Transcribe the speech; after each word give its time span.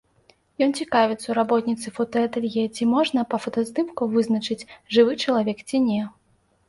Ён 0.65 0.71
цікавіцца 0.77 1.25
ў 1.27 1.33
работніцы 1.39 1.87
фотаатэлье, 1.99 2.63
ці 2.75 2.83
можна 2.95 3.27
па 3.35 3.43
фотаздымку 3.47 4.09
вызначыць, 4.17 4.67
жывы 4.97 5.13
чалавек 5.27 5.57
ці 5.69 5.77
не. 5.89 6.01